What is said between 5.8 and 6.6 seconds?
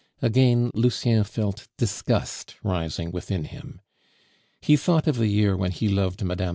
loved Mme.